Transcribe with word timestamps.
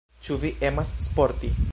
Ĉu 0.27 0.37
vi 0.43 0.49
emas 0.69 0.95
sporti? 1.09 1.53